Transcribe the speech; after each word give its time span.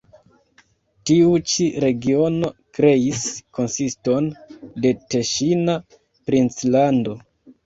Tiu 1.09 1.35
ĉi 1.51 1.67
regiono 1.83 2.49
kreis 2.77 3.27
konsiston 3.59 4.31
de 4.87 4.95
teŝina 5.17 5.77
princlando. 6.31 7.17